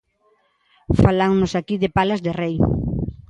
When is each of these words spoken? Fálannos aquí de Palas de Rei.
Fálannos 1.01 1.53
aquí 1.55 1.75
de 1.83 1.93
Palas 1.97 2.21
de 2.25 2.31
Rei. 2.41 2.55